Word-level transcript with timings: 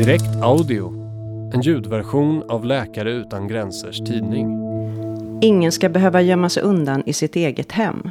Direkt 0.00 0.42
Audio, 0.42 0.92
en 1.54 1.60
ljudversion 1.60 2.42
av 2.50 2.64
Läkare 2.64 3.10
Utan 3.10 3.48
Gränsers 3.48 3.98
tidning. 3.98 4.58
Ingen 5.42 5.72
ska 5.72 5.88
behöva 5.88 6.22
gömma 6.22 6.48
sig 6.48 6.62
undan 6.62 7.02
i 7.06 7.12
sitt 7.12 7.36
eget 7.36 7.72
hem. 7.72 8.10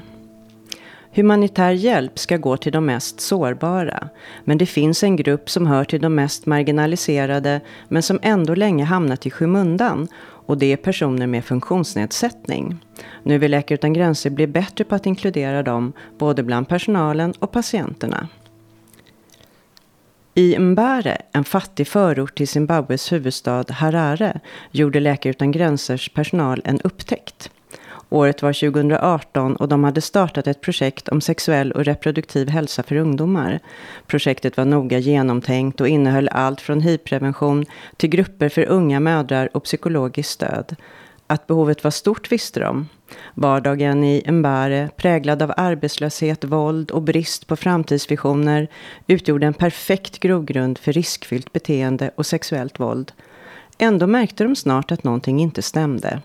Humanitär 1.15 1.71
hjälp 1.71 2.19
ska 2.19 2.37
gå 2.37 2.57
till 2.57 2.71
de 2.71 2.85
mest 2.85 3.19
sårbara. 3.19 4.09
Men 4.43 4.57
det 4.57 4.65
finns 4.65 5.03
en 5.03 5.15
grupp 5.15 5.49
som 5.49 5.67
hör 5.67 5.83
till 5.83 6.01
de 6.01 6.15
mest 6.15 6.45
marginaliserade 6.45 7.61
men 7.87 8.03
som 8.03 8.19
ändå 8.21 8.55
länge 8.55 8.83
hamnat 8.83 9.25
i 9.25 9.31
skymundan. 9.31 10.07
Och 10.21 10.57
det 10.57 10.73
är 10.73 10.77
personer 10.77 11.27
med 11.27 11.45
funktionsnedsättning. 11.45 12.77
Nu 13.23 13.37
vill 13.37 13.51
Läkare 13.51 13.75
Utan 13.75 13.93
Gränser 13.93 14.29
bli 14.29 14.47
bättre 14.47 14.83
på 14.83 14.95
att 14.95 15.05
inkludera 15.05 15.63
dem 15.63 15.93
både 16.17 16.43
bland 16.43 16.67
personalen 16.67 17.33
och 17.39 17.51
patienterna. 17.51 18.27
I 20.39 20.59
Mbare, 20.59 21.17
en 21.31 21.43
fattig 21.43 21.87
förort 21.87 22.35
till 22.35 22.47
Zimbabwes 22.47 23.11
huvudstad 23.11 23.65
Harare, 23.69 24.39
gjorde 24.71 24.99
Läkare 24.99 25.31
Utan 25.31 25.51
Gränsers 25.51 26.09
personal 26.09 26.61
en 26.65 26.81
upptäckt. 26.81 27.51
Året 28.09 28.41
var 28.41 28.53
2018 28.53 29.55
och 29.55 29.67
de 29.67 29.83
hade 29.83 30.01
startat 30.01 30.47
ett 30.47 30.61
projekt 30.61 31.09
om 31.09 31.21
sexuell 31.21 31.71
och 31.71 31.85
reproduktiv 31.85 32.49
hälsa 32.49 32.83
för 32.83 32.95
ungdomar. 32.95 33.59
Projektet 34.07 34.57
var 34.57 34.65
noga 34.65 34.97
genomtänkt 34.97 35.81
och 35.81 35.87
innehöll 35.87 36.29
allt 36.29 36.61
från 36.61 36.81
hivprevention 36.81 37.65
till 37.97 38.09
grupper 38.09 38.49
för 38.49 38.65
unga 38.65 38.99
mödrar 38.99 39.49
och 39.53 39.63
psykologiskt 39.63 40.31
stöd. 40.31 40.75
Att 41.27 41.47
behovet 41.47 41.83
var 41.83 41.91
stort 41.91 42.31
visste 42.31 42.59
de. 42.59 42.87
Vardagen 43.33 44.03
i 44.03 44.31
Mbare, 44.31 44.89
präglad 44.97 45.41
av 45.41 45.53
arbetslöshet, 45.57 46.43
våld 46.43 46.91
och 46.91 47.01
brist 47.01 47.47
på 47.47 47.55
framtidsvisioner, 47.55 48.67
utgjorde 49.07 49.47
en 49.47 49.53
perfekt 49.53 50.19
grogrund 50.19 50.77
för 50.77 50.93
riskfyllt 50.93 51.53
beteende 51.53 52.11
och 52.15 52.25
sexuellt 52.25 52.79
våld. 52.79 53.11
Ändå 53.77 54.07
märkte 54.07 54.43
de 54.43 54.55
snart 54.55 54.91
att 54.91 55.03
någonting 55.03 55.39
inte 55.39 55.61
stämde. 55.61 56.21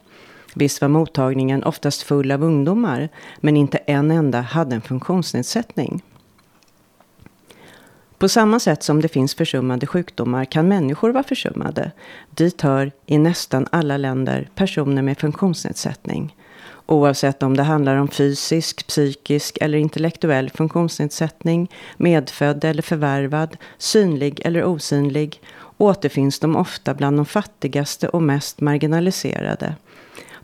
Visst 0.55 0.81
var 0.81 0.89
mottagningen 0.89 1.65
oftast 1.65 2.03
full 2.03 2.31
av 2.33 2.43
ungdomar, 2.43 3.09
men 3.41 3.57
inte 3.57 3.79
en 3.79 4.11
enda 4.11 4.41
hade 4.41 4.75
en 4.75 4.83
funktionsnedsättning. 4.83 6.03
På 8.19 8.29
samma 8.29 8.61
sätt 8.61 8.83
som 8.83 9.03
det 9.03 9.09
finns 9.09 9.35
försummade 9.35 9.87
sjukdomar 9.87 10.45
kan 10.45 10.69
människor 10.69 11.11
vara 11.11 11.25
försummade. 11.25 11.93
Dit 12.31 12.61
hör 12.61 12.93
i 13.07 13.19
nästan 13.19 13.67
alla 13.73 13.97
länder 13.97 14.49
personer 14.55 15.03
med 15.03 15.19
funktionsnedsättning. 15.19 16.37
Oavsett 16.87 17.43
om 17.43 17.57
det 17.57 17.63
handlar 17.63 17.97
om 17.97 18.09
fysisk, 18.09 18.87
psykisk 18.87 19.59
eller 19.61 19.79
intellektuell 19.79 20.51
funktionsnedsättning, 20.51 21.71
medfödd 21.97 22.65
eller 22.65 22.83
förvärvad, 22.83 23.57
synlig 23.79 24.41
eller 24.45 24.65
osynlig, 24.65 25.41
återfinns 25.79 26.39
de 26.39 26.57
ofta 26.57 26.95
bland 26.95 27.19
de 27.19 27.27
fattigaste 27.27 28.09
och 28.09 28.23
mest 28.23 28.61
marginaliserade. 28.61 29.75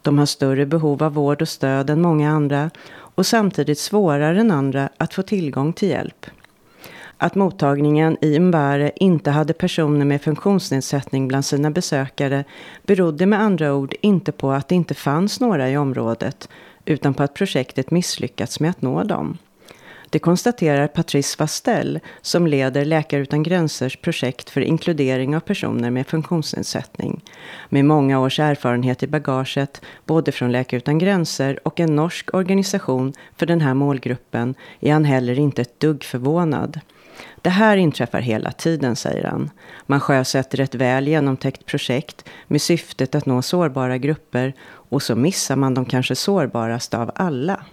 De 0.03 0.19
har 0.19 0.27
större 0.27 0.67
behov 0.67 1.03
av 1.03 1.15
vård 1.15 1.43
och 1.43 1.49
stöd 1.49 1.91
än 1.91 2.01
många 2.01 2.31
andra 2.31 2.71
och 2.93 3.27
samtidigt 3.27 3.79
svårare 3.79 4.41
än 4.41 4.51
andra 4.51 4.89
att 4.97 5.15
få 5.15 5.23
tillgång 5.23 5.73
till 5.73 5.89
hjälp. 5.89 6.27
Att 7.23 7.35
mottagningen 7.35 8.17
i 8.21 8.39
Mbare 8.39 8.91
inte 8.97 9.31
hade 9.31 9.53
personer 9.53 10.05
med 10.05 10.23
funktionsnedsättning 10.23 11.29
bland 11.29 11.45
sina 11.45 11.71
besökare 11.71 12.45
berodde 12.83 13.27
med 13.27 13.41
andra 13.41 13.75
ord 13.75 13.95
inte 14.01 14.33
på 14.33 14.51
att 14.53 14.69
det 14.69 14.75
inte 14.75 14.95
fanns 14.95 15.41
några 15.41 15.71
i 15.71 15.77
området 15.77 16.49
utan 16.85 17.15
på 17.15 17.23
att 17.23 17.35
projektet 17.35 17.91
misslyckats 17.91 18.61
med 18.61 18.71
att 18.71 18.83
nå 18.83 19.03
dem. 19.03 19.39
Det 20.11 20.19
konstaterar 20.19 20.87
Patrice 20.87 21.39
Vastel 21.39 22.01
som 22.23 22.47
leder 22.47 22.85
Läkare 22.85 23.21
Utan 23.21 23.43
Gränsers 23.43 23.97
projekt 23.97 24.51
för 24.51 24.61
inkludering 24.61 25.37
av 25.37 25.41
personer 25.41 25.91
med 25.91 26.07
funktionsnedsättning. 26.07 27.21
Med 27.69 27.85
många 27.85 28.21
års 28.21 28.41
erfarenhet 28.41 29.03
i 29.03 29.07
bagaget, 29.07 29.83
både 30.07 30.33
från 30.33 30.53
Läkare 30.53 30.79
Utan 30.79 30.99
Gränser 30.99 31.59
och 31.69 31.81
en 31.81 31.97
norsk 31.97 32.35
organisation 32.35 33.13
för 33.37 33.47
den 33.47 33.61
här 33.61 33.75
målgruppen, 33.75 34.55
är 34.81 34.93
han 34.93 35.05
heller 35.05 35.39
inte 35.39 35.63
ett 35.63 35.81
dugg 35.81 36.05
förvånad. 36.05 36.81
Det 37.43 37.51
här 37.51 37.77
inträffar 37.77 38.21
hela 38.21 38.53
tiden, 38.53 38.97
säger 38.97 39.25
han. 39.25 39.51
Man 39.87 40.01
sjösätter 40.01 40.61
ett 40.61 40.75
väl 40.75 41.09
genomtäckt 41.09 41.67
projekt 41.67 42.25
med 42.47 42.63
syftet 42.63 43.15
att 43.15 43.27
nå 43.27 43.43
sårbara 43.43 43.99
grupper 43.99 44.53
och 44.73 45.03
så 45.03 45.17
missar 45.17 45.57
man 45.57 45.75
de 45.75 45.85
kanske 45.85 46.15
sårbaraste 46.15 46.99
av 46.99 47.11
alla. 47.15 47.65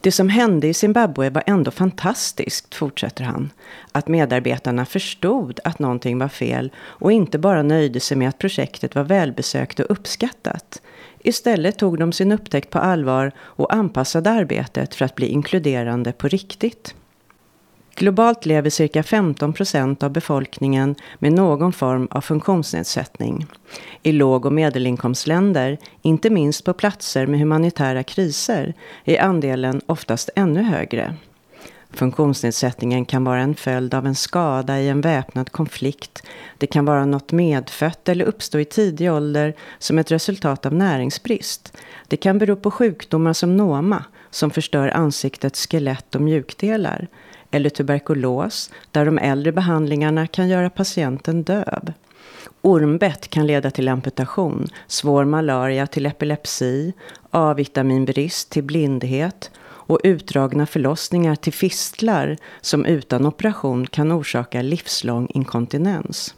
Det 0.00 0.12
som 0.12 0.28
hände 0.28 0.66
i 0.66 0.74
Zimbabwe 0.74 1.30
var 1.30 1.42
ändå 1.46 1.70
fantastiskt, 1.70 2.74
fortsätter 2.74 3.24
han. 3.24 3.50
Att 3.92 4.08
medarbetarna 4.08 4.86
förstod 4.86 5.60
att 5.64 5.78
någonting 5.78 6.18
var 6.18 6.28
fel 6.28 6.72
och 6.78 7.12
inte 7.12 7.38
bara 7.38 7.62
nöjde 7.62 8.00
sig 8.00 8.16
med 8.16 8.28
att 8.28 8.38
projektet 8.38 8.94
var 8.94 9.04
välbesökt 9.04 9.80
och 9.80 9.90
uppskattat. 9.90 10.82
Istället 11.18 11.78
tog 11.78 11.98
de 11.98 12.12
sin 12.12 12.32
upptäckt 12.32 12.70
på 12.70 12.78
allvar 12.78 13.32
och 13.38 13.74
anpassade 13.74 14.30
arbetet 14.30 14.94
för 14.94 15.04
att 15.04 15.14
bli 15.14 15.26
inkluderande 15.26 16.12
på 16.12 16.28
riktigt. 16.28 16.94
Globalt 17.98 18.46
lever 18.46 18.70
cirka 18.70 19.02
15 19.02 19.52
procent 19.52 20.02
av 20.02 20.10
befolkningen 20.10 20.94
med 21.18 21.32
någon 21.32 21.72
form 21.72 22.08
av 22.10 22.20
funktionsnedsättning. 22.20 23.46
I 24.02 24.12
låg 24.12 24.46
och 24.46 24.52
medelinkomstländer, 24.52 25.78
inte 26.02 26.30
minst 26.30 26.64
på 26.64 26.72
platser 26.72 27.26
med 27.26 27.40
humanitära 27.40 28.02
kriser, 28.02 28.74
är 29.04 29.20
andelen 29.20 29.80
oftast 29.86 30.30
ännu 30.36 30.62
högre. 30.62 31.14
Funktionsnedsättningen 31.90 33.04
kan 33.04 33.24
vara 33.24 33.40
en 33.40 33.54
följd 33.54 33.94
av 33.94 34.06
en 34.06 34.14
skada 34.14 34.80
i 34.80 34.88
en 34.88 35.00
väpnad 35.00 35.52
konflikt. 35.52 36.22
Det 36.58 36.66
kan 36.66 36.84
vara 36.84 37.04
något 37.04 37.32
medfött 37.32 38.08
eller 38.08 38.24
uppstå 38.24 38.58
i 38.58 38.64
tidig 38.64 39.12
ålder 39.12 39.54
som 39.78 39.98
ett 39.98 40.10
resultat 40.10 40.66
av 40.66 40.72
näringsbrist. 40.72 41.76
Det 42.08 42.16
kan 42.16 42.38
bero 42.38 42.56
på 42.56 42.70
sjukdomar 42.70 43.32
som 43.32 43.56
noma, 43.56 44.04
som 44.30 44.50
förstör 44.50 44.88
ansiktets 44.88 45.66
skelett 45.66 46.14
och 46.14 46.20
mjukdelar 46.20 47.08
eller 47.56 47.70
tuberkulos 47.70 48.70
där 48.90 49.04
de 49.04 49.18
äldre 49.18 49.52
behandlingarna 49.52 50.26
kan 50.26 50.48
göra 50.48 50.70
patienten 50.70 51.42
döv. 51.42 51.92
Ormbett 52.62 53.28
kan 53.28 53.46
leda 53.46 53.70
till 53.70 53.88
amputation, 53.88 54.66
svår 54.86 55.24
malaria 55.24 55.86
till 55.86 56.06
epilepsi, 56.06 56.92
A-vitaminbrist 57.30 58.50
till 58.50 58.64
blindhet 58.64 59.50
och 59.60 60.00
utdragna 60.04 60.66
förlossningar 60.66 61.34
till 61.34 61.52
fistlar 61.52 62.36
som 62.60 62.86
utan 62.86 63.26
operation 63.26 63.86
kan 63.86 64.12
orsaka 64.12 64.62
livslång 64.62 65.28
inkontinens. 65.34 66.34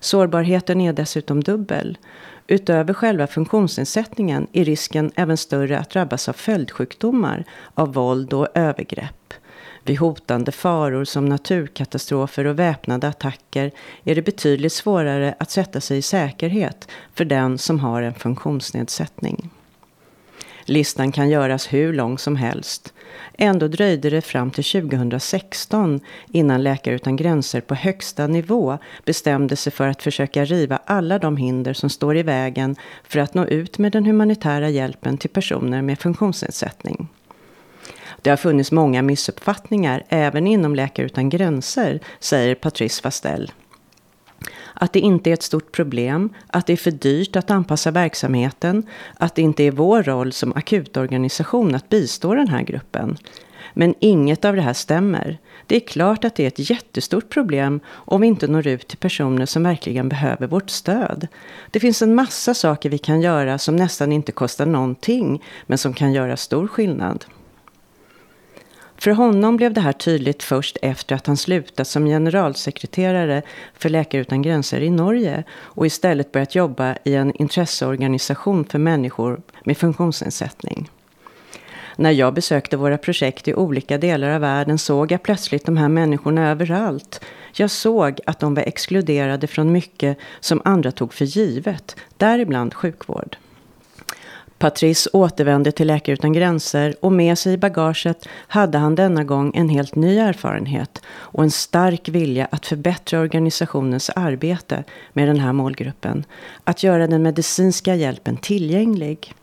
Sårbarheten 0.00 0.80
är 0.80 0.92
dessutom 0.92 1.42
dubbel. 1.42 1.98
Utöver 2.46 2.94
själva 2.94 3.26
funktionsnedsättningen 3.26 4.46
är 4.52 4.64
risken 4.64 5.12
även 5.14 5.36
större 5.36 5.78
att 5.78 5.90
drabbas 5.90 6.28
av 6.28 6.32
följdsjukdomar, 6.32 7.44
av 7.74 7.92
våld 7.92 8.32
och 8.32 8.48
övergrepp. 8.54 9.21
Vid 9.84 9.98
hotande 9.98 10.52
faror 10.52 11.04
som 11.04 11.26
naturkatastrofer 11.26 12.44
och 12.44 12.58
väpnade 12.58 13.08
attacker 13.08 13.70
är 14.04 14.14
det 14.14 14.22
betydligt 14.22 14.72
svårare 14.72 15.34
att 15.38 15.50
sätta 15.50 15.80
sig 15.80 15.98
i 15.98 16.02
säkerhet 16.02 16.88
för 17.14 17.24
den 17.24 17.58
som 17.58 17.80
har 17.80 18.02
en 18.02 18.14
funktionsnedsättning. 18.14 19.50
Listan 20.64 21.12
kan 21.12 21.30
göras 21.30 21.72
hur 21.72 21.92
lång 21.92 22.18
som 22.18 22.36
helst. 22.36 22.92
Ändå 23.38 23.68
dröjde 23.68 24.10
det 24.10 24.20
fram 24.20 24.50
till 24.50 24.64
2016 24.64 26.00
innan 26.32 26.62
Läkare 26.62 26.94
Utan 26.94 27.16
Gränser 27.16 27.60
på 27.60 27.74
högsta 27.74 28.26
nivå 28.26 28.78
bestämde 29.04 29.56
sig 29.56 29.72
för 29.72 29.88
att 29.88 30.02
försöka 30.02 30.44
riva 30.44 30.78
alla 30.84 31.18
de 31.18 31.36
hinder 31.36 31.72
som 31.74 31.90
står 31.90 32.16
i 32.16 32.22
vägen 32.22 32.76
för 33.04 33.20
att 33.20 33.34
nå 33.34 33.46
ut 33.46 33.78
med 33.78 33.92
den 33.92 34.06
humanitära 34.06 34.68
hjälpen 34.68 35.18
till 35.18 35.30
personer 35.30 35.82
med 35.82 35.98
funktionsnedsättning. 35.98 37.08
Det 38.22 38.30
har 38.30 38.36
funnits 38.36 38.72
många 38.72 39.02
missuppfattningar 39.02 40.02
även 40.08 40.46
inom 40.46 40.74
Läkare 40.74 41.06
Utan 41.06 41.28
Gränser, 41.28 42.00
säger 42.20 42.54
Patrice 42.54 43.00
Fastell. 43.00 43.52
Att 44.74 44.92
det 44.92 45.00
inte 45.00 45.30
är 45.30 45.34
ett 45.34 45.42
stort 45.42 45.72
problem, 45.72 46.30
att 46.46 46.66
det 46.66 46.72
är 46.72 46.76
för 46.76 46.90
dyrt 46.90 47.36
att 47.36 47.50
anpassa 47.50 47.90
verksamheten, 47.90 48.86
att 49.18 49.34
det 49.34 49.42
inte 49.42 49.62
är 49.64 49.70
vår 49.70 50.02
roll 50.02 50.32
som 50.32 50.52
akutorganisation 50.52 51.74
att 51.74 51.88
bistå 51.88 52.34
den 52.34 52.48
här 52.48 52.62
gruppen. 52.62 53.18
Men 53.74 53.94
inget 54.00 54.44
av 54.44 54.56
det 54.56 54.62
här 54.62 54.72
stämmer. 54.72 55.38
Det 55.66 55.76
är 55.76 55.80
klart 55.80 56.24
att 56.24 56.34
det 56.34 56.42
är 56.42 56.48
ett 56.48 56.70
jättestort 56.70 57.28
problem 57.28 57.80
om 57.88 58.20
vi 58.20 58.26
inte 58.26 58.46
når 58.46 58.66
ut 58.66 58.88
till 58.88 58.98
personer 58.98 59.46
som 59.46 59.62
verkligen 59.62 60.08
behöver 60.08 60.46
vårt 60.46 60.70
stöd. 60.70 61.28
Det 61.70 61.80
finns 61.80 62.02
en 62.02 62.14
massa 62.14 62.54
saker 62.54 62.90
vi 62.90 62.98
kan 62.98 63.20
göra 63.20 63.58
som 63.58 63.76
nästan 63.76 64.12
inte 64.12 64.32
kostar 64.32 64.66
någonting, 64.66 65.42
men 65.66 65.78
som 65.78 65.94
kan 65.94 66.12
göra 66.12 66.36
stor 66.36 66.68
skillnad. 66.68 67.24
För 69.02 69.10
honom 69.10 69.56
blev 69.56 69.72
det 69.72 69.80
här 69.80 69.92
tydligt 69.92 70.42
först 70.42 70.76
efter 70.82 71.14
att 71.14 71.26
han 71.26 71.36
slutat 71.36 71.86
som 71.88 72.06
generalsekreterare 72.06 73.42
för 73.74 73.88
Läkare 73.88 74.20
Utan 74.20 74.42
Gränser 74.42 74.80
i 74.80 74.90
Norge 74.90 75.44
och 75.52 75.86
istället 75.86 76.32
börjat 76.32 76.54
jobba 76.54 76.96
i 77.04 77.14
en 77.14 77.32
intresseorganisation 77.34 78.64
för 78.64 78.78
människor 78.78 79.40
med 79.64 79.78
funktionsnedsättning. 79.78 80.90
När 81.96 82.10
jag 82.10 82.34
besökte 82.34 82.76
våra 82.76 82.98
projekt 82.98 83.48
i 83.48 83.54
olika 83.54 83.98
delar 83.98 84.30
av 84.30 84.40
världen 84.40 84.78
såg 84.78 85.12
jag 85.12 85.22
plötsligt 85.22 85.66
de 85.66 85.76
här 85.76 85.88
människorna 85.88 86.50
överallt. 86.50 87.24
Jag 87.52 87.70
såg 87.70 88.20
att 88.26 88.40
de 88.40 88.54
var 88.54 88.62
exkluderade 88.62 89.46
från 89.46 89.72
mycket 89.72 90.18
som 90.40 90.62
andra 90.64 90.92
tog 90.92 91.14
för 91.14 91.24
givet, 91.24 91.96
däribland 92.16 92.74
sjukvård. 92.74 93.36
Patrice 94.62 95.08
återvände 95.12 95.72
till 95.72 95.86
Läkare 95.86 96.14
Utan 96.14 96.32
Gränser 96.32 96.94
och 97.00 97.12
med 97.12 97.38
sig 97.38 97.52
i 97.52 97.56
bagaget 97.56 98.28
hade 98.48 98.78
han 98.78 98.94
denna 98.94 99.24
gång 99.24 99.52
en 99.54 99.68
helt 99.68 99.94
ny 99.94 100.18
erfarenhet 100.18 101.02
och 101.08 101.42
en 101.42 101.50
stark 101.50 102.08
vilja 102.08 102.48
att 102.50 102.66
förbättra 102.66 103.20
organisationens 103.20 104.10
arbete 104.10 104.84
med 105.12 105.28
den 105.28 105.40
här 105.40 105.52
målgruppen. 105.52 106.24
Att 106.64 106.82
göra 106.82 107.06
den 107.06 107.22
medicinska 107.22 107.94
hjälpen 107.94 108.36
tillgänglig. 108.36 109.34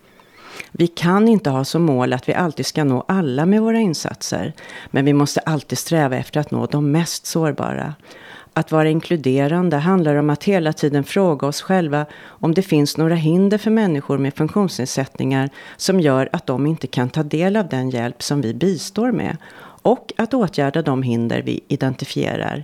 Vi 0.72 0.88
kan 0.88 1.28
inte 1.28 1.50
ha 1.50 1.66
som 1.66 1.84
mål 1.84 2.14
att 2.14 2.30
vi 2.30 2.34
alltid 2.34 2.66
ska 2.66 2.84
nå 2.84 3.06
alla 3.08 3.46
med 3.46 3.62
våra 3.62 3.80
insatser. 3.80 4.54
Men 4.92 5.06
vi 5.06 5.14
måste 5.14 5.40
alltid 5.40 5.78
sträva 5.78 6.16
efter 6.18 6.40
att 6.40 6.52
nå 6.52 6.66
de 6.66 6.92
mest 6.92 7.26
sårbara. 7.26 7.94
Att 8.60 8.72
vara 8.72 8.90
inkluderande 8.90 9.78
handlar 9.78 10.16
om 10.16 10.30
att 10.30 10.44
hela 10.44 10.74
tiden 10.74 11.04
fråga 11.04 11.48
oss 11.48 11.62
själva 11.62 12.06
om 12.24 12.54
det 12.54 12.62
finns 12.62 12.98
några 12.98 13.16
hinder 13.16 13.58
för 13.58 13.72
människor 13.72 14.18
med 14.18 14.34
funktionsnedsättningar 14.34 15.50
som 15.78 16.00
gör 16.00 16.30
att 16.32 16.48
de 16.48 16.66
inte 16.68 16.88
kan 16.88 17.10
ta 17.10 17.24
del 17.24 17.56
av 17.56 17.70
den 17.70 17.90
hjälp 17.90 18.24
som 18.24 18.42
vi 18.42 18.54
bistår 18.54 19.12
med. 19.12 19.38
Och 19.82 20.14
att 20.18 20.34
åtgärda 20.34 20.82
de 20.82 21.04
hinder 21.04 21.42
vi 21.42 21.64
identifierar. 21.68 22.64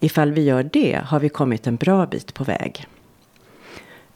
Ifall 0.00 0.32
vi 0.32 0.42
gör 0.42 0.62
det 0.72 1.00
har 1.04 1.20
vi 1.20 1.28
kommit 1.28 1.66
en 1.66 1.76
bra 1.76 2.06
bit 2.06 2.34
på 2.34 2.44
väg. 2.44 2.86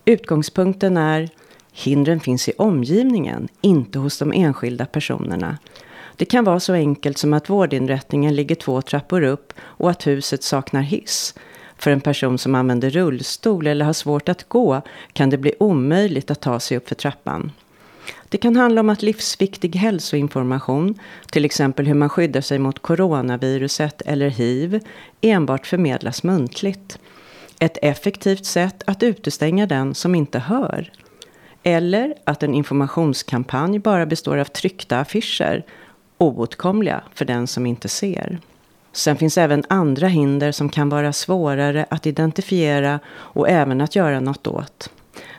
Utgångspunkten 0.04 0.96
är 0.96 1.28
Hindren 1.72 2.20
finns 2.20 2.48
i 2.48 2.52
omgivningen, 2.58 3.48
inte 3.60 3.98
hos 3.98 4.18
de 4.18 4.32
enskilda 4.32 4.86
personerna. 4.86 5.58
Det 6.18 6.24
kan 6.24 6.44
vara 6.44 6.60
så 6.60 6.72
enkelt 6.72 7.18
som 7.18 7.34
att 7.34 7.50
vårdinrättningen 7.50 8.34
ligger 8.34 8.54
två 8.54 8.82
trappor 8.82 9.22
upp 9.22 9.52
och 9.60 9.90
att 9.90 10.06
huset 10.06 10.42
saknar 10.42 10.82
hiss. 10.82 11.34
För 11.76 11.90
en 11.90 12.00
person 12.00 12.38
som 12.38 12.54
använder 12.54 12.90
rullstol 12.90 13.66
eller 13.66 13.84
har 13.84 13.92
svårt 13.92 14.28
att 14.28 14.48
gå 14.48 14.82
kan 15.12 15.30
det 15.30 15.38
bli 15.38 15.54
omöjligt 15.60 16.30
att 16.30 16.40
ta 16.40 16.60
sig 16.60 16.76
upp 16.76 16.88
för 16.88 16.94
trappan. 16.94 17.52
Det 18.28 18.38
kan 18.38 18.56
handla 18.56 18.80
om 18.80 18.88
att 18.88 19.02
livsviktig 19.02 19.76
hälsoinformation, 19.76 20.98
till 21.30 21.44
exempel 21.44 21.86
hur 21.86 21.94
man 21.94 22.08
skyddar 22.08 22.40
sig 22.40 22.58
mot 22.58 22.78
coronaviruset 22.78 24.02
eller 24.02 24.28
hiv, 24.28 24.80
enbart 25.20 25.66
förmedlas 25.66 26.22
muntligt. 26.22 26.98
Ett 27.58 27.78
effektivt 27.82 28.44
sätt 28.44 28.82
att 28.86 29.02
utestänga 29.02 29.66
den 29.66 29.94
som 29.94 30.14
inte 30.14 30.38
hör. 30.38 30.92
Eller 31.62 32.14
att 32.24 32.42
en 32.42 32.54
informationskampanj 32.54 33.78
bara 33.78 34.06
består 34.06 34.36
av 34.36 34.44
tryckta 34.44 35.00
affischer, 35.00 35.64
oåtkomliga 36.18 37.02
för 37.14 37.24
den 37.24 37.46
som 37.46 37.66
inte 37.66 37.88
ser. 37.88 38.38
Sen 38.92 39.16
finns 39.16 39.38
även 39.38 39.64
andra 39.68 40.08
hinder 40.08 40.52
som 40.52 40.68
kan 40.68 40.88
vara 40.88 41.12
svårare 41.12 41.86
att 41.90 42.06
identifiera 42.06 43.00
och 43.08 43.48
även 43.48 43.80
att 43.80 43.96
göra 43.96 44.20
något 44.20 44.46
åt. 44.46 44.90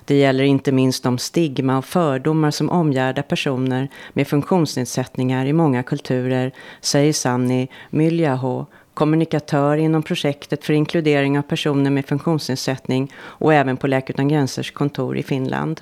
Det 0.06 0.16
gäller 0.16 0.44
inte 0.44 0.72
minst 0.72 1.04
de 1.04 1.18
stigma 1.18 1.78
och 1.78 1.86
fördomar 1.86 2.52
som 2.52 2.70
omgärdar 2.70 3.24
personer 3.24 3.90
med 4.14 4.28
funktionsnedsättningar 4.28 5.46
i 5.46 5.54
många 5.54 5.84
kulturer, 5.84 6.52
säger 6.82 7.14
Sanni 7.14 7.68
Myljaho, 7.90 8.66
kommunikatör 8.94 9.78
inom 9.78 10.04
projektet 10.04 10.66
för 10.66 10.74
inkludering 10.74 11.38
av 11.38 11.42
personer 11.42 11.92
med 11.92 12.06
funktionsnedsättning 12.06 13.14
och 13.18 13.54
även 13.54 13.78
på 13.78 13.88
Läkare 13.88 14.14
Utan 14.14 14.28
Gränsers 14.28 14.72
kontor 14.72 15.18
i 15.18 15.24
Finland. 15.24 15.82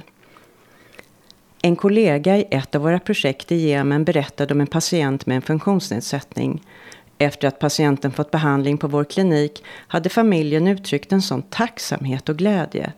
En 1.68 1.76
kollega 1.76 2.38
i 2.38 2.46
ett 2.52 2.76
av 2.76 2.82
våra 2.82 3.00
projekt 3.00 3.52
i 3.52 3.56
Jemen 3.56 4.04
berättade 4.04 4.54
om 4.54 4.62
en 4.62 4.68
patient 4.68 5.26
med 5.26 5.36
en 5.36 5.42
funktionsnedsättning. 5.42 6.62
Efter 7.18 7.48
att 7.48 7.60
patienten 7.60 8.12
fått 8.12 8.32
behandling 8.32 8.78
på 8.78 8.88
vår 8.88 9.04
klinik 9.04 9.64
hade 9.88 10.10
familjen 10.10 10.68
uttryckt 10.68 11.12
en 11.12 11.22
sån 11.22 11.42
tacksamhet 11.42 12.30
och 12.30 12.38
glädje. 12.38 12.94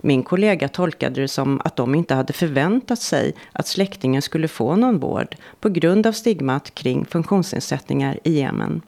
Min 0.00 0.22
kollega 0.22 0.68
tolkade 0.68 1.20
det 1.20 1.28
som 1.28 1.60
att 1.64 1.76
de 1.76 1.94
inte 1.94 2.14
hade 2.14 2.32
förväntat 2.32 2.98
sig 2.98 3.34
att 3.52 3.66
släktingen 3.66 4.22
skulle 4.22 4.48
få 4.48 4.76
någon 4.76 4.98
vård 4.98 5.36
på 5.60 5.68
grund 5.68 6.06
av 6.06 6.12
stigmat 6.12 6.74
kring 6.74 7.04
funktionsnedsättningar 7.04 8.18
i 8.24 8.38
Jemen. 8.38 8.82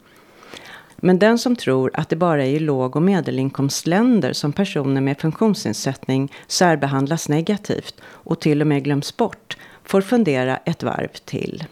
Men 1.07 1.19
den 1.19 1.39
som 1.39 1.57
tror 1.57 1.91
att 1.95 2.09
det 2.09 2.17
bara 2.17 2.45
är 2.45 2.51
i 2.51 2.59
låg 2.59 2.97
och 2.97 3.03
medelinkomstländer 3.03 4.33
som 4.33 4.53
personer 4.53 5.01
med 5.01 5.21
funktionsnedsättning 5.21 6.33
särbehandlas 6.47 7.29
negativt 7.29 7.95
och 8.05 8.41
till 8.41 8.61
och 8.61 8.67
med 8.67 8.85
glöms 8.85 9.17
bort 9.17 9.57
får 9.85 10.01
fundera 10.01 10.57
ett 10.57 10.83
varv 10.83 11.09
till. 11.25 11.65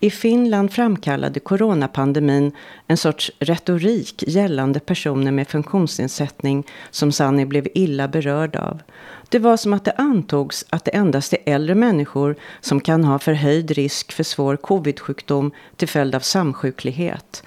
I 0.00 0.10
Finland 0.10 0.72
framkallade 0.72 1.40
coronapandemin 1.40 2.52
en 2.86 2.96
sorts 2.96 3.30
retorik 3.38 4.24
gällande 4.26 4.80
personer 4.80 5.32
med 5.32 5.48
funktionsnedsättning 5.48 6.66
som 6.90 7.12
Sanni 7.12 7.46
blev 7.46 7.68
illa 7.74 8.08
berörd 8.08 8.56
av. 8.56 8.82
Det 9.28 9.38
var 9.38 9.56
som 9.56 9.72
att 9.72 9.84
det 9.84 9.94
antogs 9.98 10.64
att 10.70 10.84
det 10.84 10.90
endast 10.90 11.32
är 11.32 11.38
äldre 11.44 11.74
människor 11.74 12.36
som 12.60 12.80
kan 12.80 13.04
ha 13.04 13.18
förhöjd 13.18 13.70
risk 13.70 14.12
för 14.12 14.24
svår 14.24 14.56
covid-sjukdom 14.56 15.50
till 15.76 15.88
följd 15.88 16.14
av 16.14 16.20
samsjuklighet 16.20 17.42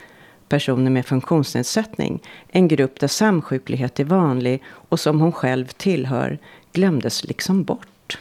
personer 0.51 0.91
med 0.91 1.05
funktionsnedsättning, 1.05 2.19
en 2.47 2.67
grupp 2.67 2.99
där 2.99 3.07
samsjuklighet 3.07 3.99
är 3.99 4.03
vanlig 4.03 4.63
och 4.89 4.99
som 4.99 5.19
hon 5.19 5.31
själv 5.31 5.65
tillhör, 5.65 6.39
glömdes 6.73 7.23
liksom 7.23 7.63
bort. 7.63 8.19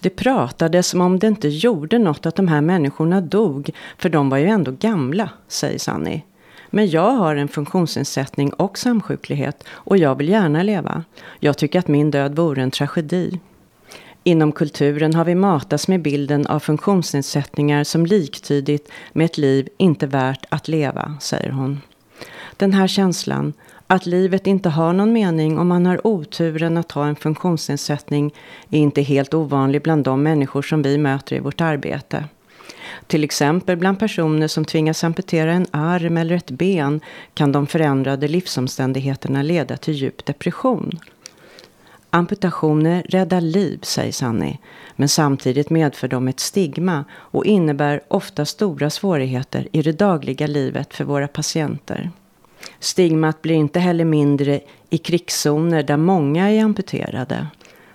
Det 0.00 0.10
pratades 0.10 0.88
som 0.88 1.00
om 1.00 1.18
det 1.18 1.26
inte 1.26 1.48
gjorde 1.48 1.98
något 1.98 2.26
att 2.26 2.36
de 2.36 2.48
här 2.48 2.60
människorna 2.60 3.20
dog, 3.20 3.70
för 3.98 4.08
de 4.08 4.30
var 4.30 4.38
ju 4.38 4.46
ändå 4.46 4.70
gamla, 4.70 5.30
säger 5.48 5.78
Sanni. 5.78 6.24
Men 6.70 6.90
jag 6.90 7.10
har 7.10 7.36
en 7.36 7.48
funktionsnedsättning 7.48 8.52
och 8.52 8.78
samsjuklighet 8.78 9.64
och 9.70 9.96
jag 9.96 10.14
vill 10.14 10.28
gärna 10.28 10.62
leva. 10.62 11.04
Jag 11.40 11.58
tycker 11.58 11.78
att 11.78 11.88
min 11.88 12.10
död 12.10 12.36
vore 12.36 12.62
en 12.62 12.70
tragedi. 12.70 13.40
Inom 14.28 14.52
kulturen 14.52 15.14
har 15.14 15.24
vi 15.24 15.34
matats 15.34 15.88
med 15.88 16.02
bilden 16.02 16.46
av 16.46 16.60
funktionsnedsättningar 16.60 17.84
som 17.84 18.06
liktydigt 18.06 18.90
med 19.12 19.24
ett 19.24 19.38
liv 19.38 19.68
inte 19.76 20.06
värt 20.06 20.44
att 20.48 20.68
leva, 20.68 21.16
säger 21.20 21.50
hon. 21.50 21.80
Den 22.56 22.72
här 22.72 22.86
känslan, 22.86 23.52
att 23.86 24.06
livet 24.06 24.46
inte 24.46 24.68
har 24.68 24.92
någon 24.92 25.12
mening 25.12 25.58
om 25.58 25.68
man 25.68 25.86
har 25.86 26.06
oturen 26.06 26.76
att 26.76 26.92
ha 26.92 27.06
en 27.06 27.16
funktionsnedsättning, 27.16 28.34
är 28.70 28.78
inte 28.78 29.02
helt 29.02 29.34
ovanlig 29.34 29.82
bland 29.82 30.04
de 30.04 30.22
människor 30.22 30.62
som 30.62 30.82
vi 30.82 30.98
möter 30.98 31.36
i 31.36 31.40
vårt 31.40 31.60
arbete. 31.60 32.24
Till 33.06 33.24
exempel 33.24 33.76
bland 33.76 33.98
personer 33.98 34.48
som 34.48 34.64
tvingas 34.64 35.04
amputera 35.04 35.52
en 35.52 35.66
arm 35.70 36.16
eller 36.16 36.34
ett 36.34 36.50
ben 36.50 37.00
kan 37.34 37.52
de 37.52 37.66
förändrade 37.66 38.28
livsomständigheterna 38.28 39.42
leda 39.42 39.76
till 39.76 39.94
djup 39.94 40.26
depression. 40.26 40.98
Amputationer 42.10 43.02
räddar 43.08 43.40
liv, 43.40 43.78
säger 43.82 44.12
Sanni, 44.12 44.58
men 44.96 45.08
samtidigt 45.08 45.70
medför 45.70 46.08
de 46.08 46.28
ett 46.28 46.40
stigma 46.40 47.04
och 47.12 47.44
innebär 47.44 48.00
ofta 48.08 48.44
stora 48.44 48.90
svårigheter 48.90 49.68
i 49.72 49.82
det 49.82 49.92
dagliga 49.92 50.46
livet 50.46 50.94
för 50.94 51.04
våra 51.04 51.28
patienter. 51.28 52.10
Stigmat 52.80 53.42
blir 53.42 53.54
inte 53.54 53.80
heller 53.80 54.04
mindre 54.04 54.60
i 54.90 54.98
krigszoner 54.98 55.82
där 55.82 55.96
många 55.96 56.50
är 56.50 56.64
amputerade, 56.64 57.46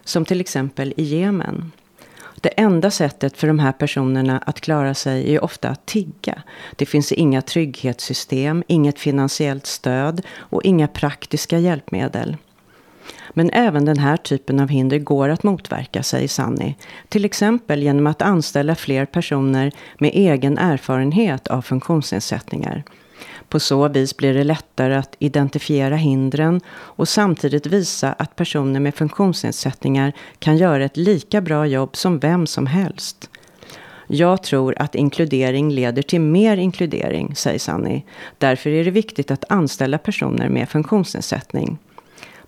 som 0.03 0.25
till 0.25 0.41
exempel 0.41 0.93
i 0.97 1.03
Jemen. 1.03 1.71
Det 2.41 2.49
enda 2.49 2.91
sättet 2.91 3.37
för 3.37 3.47
de 3.47 3.59
här 3.59 3.71
personerna 3.71 4.37
att 4.37 4.61
klara 4.61 4.93
sig 4.93 5.35
är 5.35 5.43
ofta 5.43 5.69
att 5.69 5.85
tigga. 5.85 6.43
Det 6.75 6.85
finns 6.85 7.11
inga 7.11 7.41
trygghetssystem, 7.41 8.63
inget 8.67 8.99
finansiellt 8.99 9.65
stöd 9.65 10.21
och 10.37 10.63
inga 10.63 10.87
praktiska 10.87 11.59
hjälpmedel. 11.59 12.37
Men 13.33 13.49
även 13.53 13.85
den 13.85 13.97
här 13.97 14.17
typen 14.17 14.59
av 14.59 14.69
hinder 14.69 14.99
går 14.99 15.29
att 15.29 15.43
motverka, 15.43 16.03
säger 16.03 16.27
Sanni. 16.27 16.75
Till 17.09 17.25
exempel 17.25 17.83
genom 17.83 18.07
att 18.07 18.21
anställa 18.21 18.75
fler 18.75 19.05
personer 19.05 19.71
med 19.97 20.11
egen 20.13 20.57
erfarenhet 20.57 21.47
av 21.47 21.61
funktionsnedsättningar. 21.61 22.83
På 23.49 23.59
så 23.59 23.87
vis 23.87 24.17
blir 24.17 24.33
det 24.33 24.43
lättare 24.43 24.95
att 24.95 25.15
identifiera 25.19 25.95
hindren 25.95 26.61
och 26.69 27.07
samtidigt 27.07 27.65
visa 27.65 28.13
att 28.13 28.35
personer 28.35 28.79
med 28.79 28.95
funktionsnedsättningar 28.95 30.13
kan 30.39 30.57
göra 30.57 30.85
ett 30.85 30.97
lika 30.97 31.41
bra 31.41 31.65
jobb 31.65 31.95
som 31.95 32.19
vem 32.19 32.47
som 32.47 32.67
helst. 32.67 33.29
Jag 34.07 34.43
tror 34.43 34.75
att 34.79 34.95
inkludering 34.95 35.71
leder 35.71 36.01
till 36.01 36.21
mer 36.21 36.57
inkludering, 36.57 37.35
säger 37.35 37.59
Sanni. 37.59 38.05
Därför 38.37 38.69
är 38.69 38.85
det 38.85 38.91
viktigt 38.91 39.31
att 39.31 39.51
anställa 39.51 39.97
personer 39.97 40.49
med 40.49 40.69
funktionsnedsättning. 40.69 41.77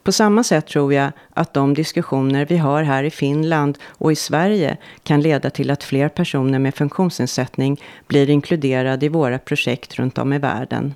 På 0.06 0.12
samma 0.12 0.44
sätt 0.44 0.68
tror 0.68 0.94
jag 0.94 1.12
att 1.34 1.54
de 1.54 1.74
diskussioner 1.74 2.46
vi 2.46 2.58
har 2.58 2.84
här 2.84 3.04
i 3.04 3.10
Finland 3.10 3.78
och 3.88 4.12
i 4.12 4.16
Sverige 4.16 4.78
kan 5.04 5.22
leda 5.22 5.50
till 5.50 5.72
att 5.72 5.84
fler 5.84 6.10
personer 6.10 6.60
med 6.60 6.76
funktionsnedsättning 6.76 7.82
blir 8.08 8.30
inkluderade 8.30 9.06
i 9.06 9.10
våra 9.10 9.40
projekt 9.40 9.96
runt 9.96 10.18
om 10.18 10.34
i 10.34 10.38
världen. 10.38 10.94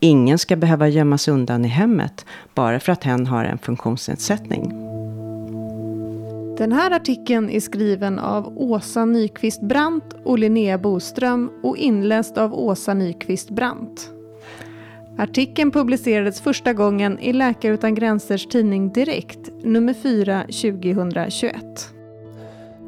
Ingen 0.00 0.38
ska 0.38 0.56
behöva 0.56 0.88
gömmas 0.88 1.28
undan 1.28 1.64
i 1.64 1.68
hemmet 1.68 2.24
bara 2.54 2.80
för 2.80 2.92
att 2.92 3.04
hen 3.04 3.26
har 3.26 3.44
en 3.44 3.58
funktionsnedsättning. 3.58 4.68
Den 6.58 6.72
här 6.72 6.90
artikeln 6.90 7.50
är 7.50 7.60
skriven 7.60 8.18
av 8.18 8.58
Åsa 8.58 9.04
Nyqvist 9.04 9.62
Brandt 9.62 10.16
och 10.24 10.38
Linnea 10.38 10.78
Boström 10.78 11.50
och 11.62 11.76
inläst 11.76 12.38
av 12.38 12.54
Åsa 12.54 12.94
Nyqvist 12.94 13.50
Brandt. 13.50 14.10
Artikeln 15.18 15.70
publicerades 15.70 16.40
första 16.40 16.72
gången 16.72 17.18
i 17.18 17.32
Läkare 17.32 17.74
utan 17.74 17.94
gränsers 17.94 18.46
tidning 18.46 18.92
Direkt, 18.92 19.50
nummer 19.62 19.94
4 19.94 20.42
2021. 20.42 21.54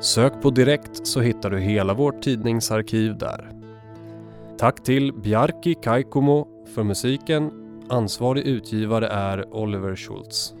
Sök 0.00 0.42
på 0.42 0.50
Direkt 0.50 1.06
så 1.06 1.20
hittar 1.20 1.50
du 1.50 1.58
hela 1.58 1.94
vårt 1.94 2.22
tidningsarkiv 2.22 3.18
där. 3.18 3.50
Tack 4.58 4.82
till 4.82 5.12
Bjarki 5.12 5.74
Kaikomo 5.74 6.48
för 6.74 6.82
musiken. 6.82 7.50
Ansvarig 7.88 8.46
utgivare 8.46 9.08
är 9.08 9.54
Oliver 9.54 9.96
Schultz. 9.96 10.54